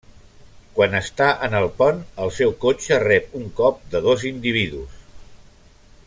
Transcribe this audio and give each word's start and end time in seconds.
Quan 0.77 0.95
està 0.99 1.27
en 1.47 1.57
el 1.59 1.67
pont, 1.81 1.99
el 2.23 2.33
seu 2.39 2.55
cotxe 2.65 2.99
rep 3.05 3.37
un 3.43 3.47
cop 3.63 3.83
de 3.95 4.01
dos 4.09 4.25
individus. 4.35 4.97